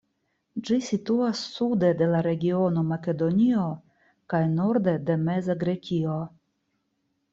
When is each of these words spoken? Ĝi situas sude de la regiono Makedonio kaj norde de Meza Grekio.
Ĝi 0.67 0.77
situas 0.85 1.41
sude 1.57 1.91
de 1.99 2.07
la 2.15 2.21
regiono 2.27 2.83
Makedonio 2.93 3.67
kaj 4.35 4.43
norde 4.57 4.99
de 5.11 5.19
Meza 5.27 5.61
Grekio. 5.65 6.17